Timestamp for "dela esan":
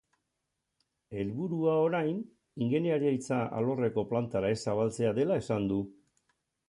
5.21-5.69